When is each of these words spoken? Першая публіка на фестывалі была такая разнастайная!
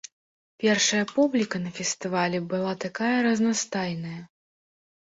Першая 0.63 1.01
публіка 1.11 1.57
на 1.67 1.75
фестывалі 1.77 2.43
была 2.55 2.73
такая 2.87 3.13
разнастайная! 3.31 4.21